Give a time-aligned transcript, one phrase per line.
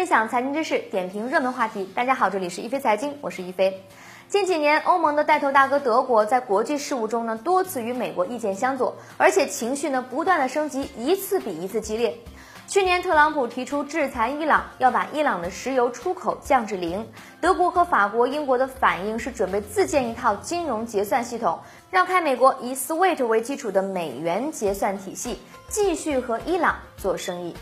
[0.00, 1.86] 分享财经知识，点评热门话题。
[1.94, 3.84] 大家好，这里是一飞财经，我是一飞。
[4.30, 12.16] 近几年，欧盟的带头大哥德国在国际事务中呢多次与美国意见相左，而且情绪呢不断的升级，一次比一次激烈。
[12.66, 17.06] 去年，特朗普提出制裁伊朗，要把伊朗的石油出口降至零。
[17.38, 27.54] 德国和法国、英国的反应是准备自建一套金融结算系统，绕开美国以 SWIFT 为基础的美元结算体系，继续和伊朗做生意。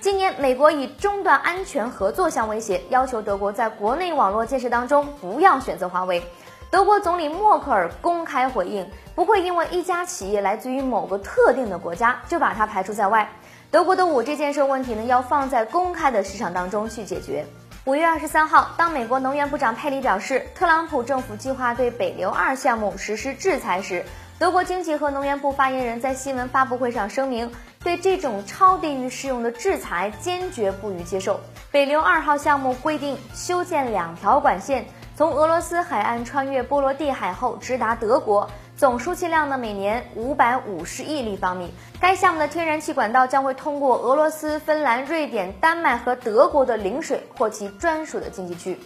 [0.00, 6.22] 今年，美国以中断安全合作相威胁，要求德国在国内网络建设当中不要选择华为。
[6.70, 13.30] 德国总理默克尔公开回应，不会因为一家企业来自于某个特定的国家就把它排除在外。
[13.70, 17.44] 德国的五 G 建设问题呢，要放在公开的市场当中去解决。
[17.84, 24.02] 五月二十三号，当美国能源部长佩里表示，特朗普政府计划对北流二项目实施制裁时，
[24.38, 27.50] 德国经济和能源部发言人在新闻发布会上声明，
[27.82, 31.40] 对这种超地域适用的制裁坚决不予接受。
[31.70, 34.84] 北流二号项目规定修建两条管线，
[35.16, 38.48] 从俄罗斯海岸穿越波罗的海后直达德国。
[38.76, 41.72] 总输气量呢，每年五百五十亿立方米。
[42.00, 48.78] 该项目的天然气管道将会通过俄罗斯、芬兰、瑞典、丹麦和德国的领水或其专属的经济区。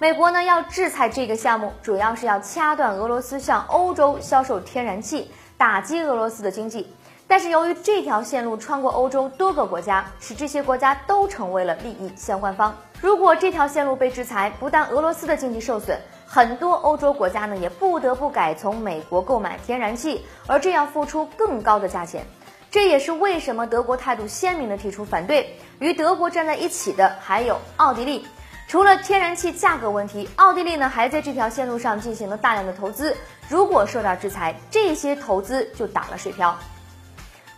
[0.00, 6.92] 美国呢要制裁这个项目，主要是要掐断俄罗斯向欧洲销售天然气，打击俄罗斯的经济。
[7.28, 12.74] 但是由于这条线路穿过欧洲多个国家，使这些国家都成为了利益相关方。
[13.00, 15.96] 如果这条线路被制裁，不但俄罗斯的经济受损。
[16.26, 22.26] 很多欧洲国家呢，也不得不改从美国购买天然气，而这样付出更高的价钱。
[22.70, 25.54] 这也是为什么德国态度鲜明地提出反对。
[25.78, 28.26] 与德国站在一起的还有奥地利。
[28.66, 33.16] 除了天然气价格问题，奥地利呢还在这条线路上进行了大量的投资。
[33.48, 36.58] 如果受到制裁，这些投资就打了水漂。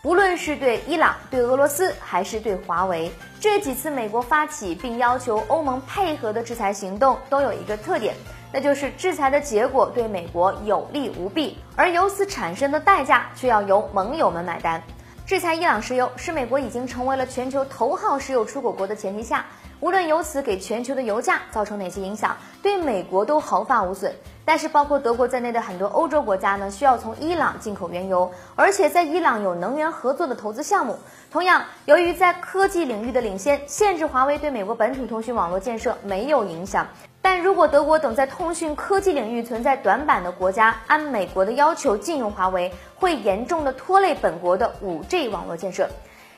[0.03, 8.15] 无论是对伊朗、对俄罗斯，还是对华为，这几次美国发起并要求欧盟配合的制裁行动，都有一个特点。
[8.51, 14.83] 那就是制裁的结果对美国有利无弊，而由此产生的代价却要由盟友们买单。
[15.27, 19.45] 制裁伊朗石油是美国已经成为了全球头号石油出口国的前提下，
[19.81, 24.15] 无论由此给全球的油价造成哪些影响，对美国都毫发无损。
[24.45, 30.99] 但是，包括德国在内的很多欧洲国家呢，需要从伊朗进口原油，而且在伊朗有能源合作的投资项目。
[31.31, 36.87] 同样，由于在科技领域的领先，限制华为对美国本土通讯网络建设没有影响。
[37.23, 45.89] 但如果德国等在通讯科技领域存在短板的国家按美国的要求禁用华为，会严重的拖累本国的五 G 网络建设。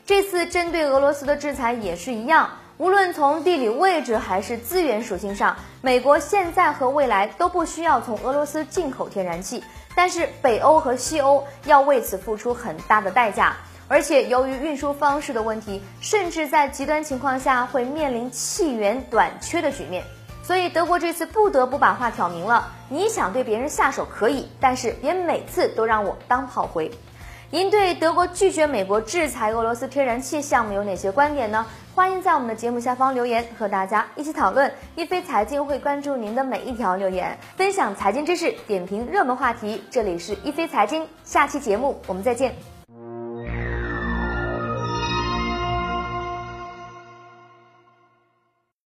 [0.04, 2.50] 这次针对俄罗斯的制裁也是一样，
[2.82, 9.62] 无论从地理位置还是资源属性上，美国现在和未来都不需要从俄罗斯进口天然气，
[9.94, 13.54] 但是北欧和西欧要为此付出很大的代价，
[13.86, 20.02] 而且由于运输方式的问题，甚至在极端情况下会面临气源短缺的局面。
[20.42, 26.90] 所以德国这次不得不把话挑明了：你想对别人下手可以，但是别每次都让我当炮灰。
[27.54, 31.66] 您对德国拒绝美国制裁俄罗斯天然气项目有哪些观点呢？
[31.94, 34.72] 欢迎在我们的节目下方留言，和大家一起讨论。
[34.96, 39.84] 一飞财经会关注您的每一条留言，分享财经知识，点评热门话题。
[39.90, 42.54] 这里是一飞财经，下期节目我们再见。